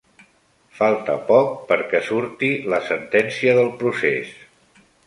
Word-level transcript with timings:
Falta 0.77 1.17
poc 1.27 1.53
perquè 1.73 2.01
surti 2.09 2.51
la 2.75 2.83
sentència 2.89 3.57
del 3.61 3.73
procés 3.85 4.35